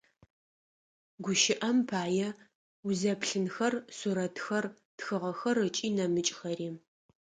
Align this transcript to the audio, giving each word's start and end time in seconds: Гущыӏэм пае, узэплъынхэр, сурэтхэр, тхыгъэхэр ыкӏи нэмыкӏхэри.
Гущыӏэм 1.23 1.77
пае, 1.89 2.29
узэплъынхэр, 2.87 3.73
сурэтхэр, 3.97 4.65
тхыгъэхэр 4.97 5.57
ыкӏи 5.65 5.87
нэмыкӏхэри. 5.95 6.69